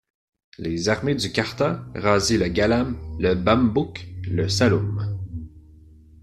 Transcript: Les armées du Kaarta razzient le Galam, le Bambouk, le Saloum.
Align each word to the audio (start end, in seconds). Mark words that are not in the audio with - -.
Les 0.57 0.89
armées 0.89 1.13
du 1.13 1.31
Kaarta 1.31 1.85
razzient 1.93 2.39
le 2.39 2.47
Galam, 2.47 2.97
le 3.19 3.35
Bambouk, 3.35 4.07
le 4.23 4.49
Saloum. 4.49 5.19